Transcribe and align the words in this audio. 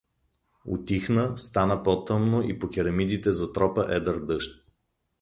Утихна, 0.65 1.37
стана 1.37 1.83
по-тъмно 1.83 2.43
и 2.49 2.59
по 2.59 2.69
керемидите 2.69 3.33
затропа 3.33 3.85
едър 3.95 4.19
дъжд. 4.19 4.65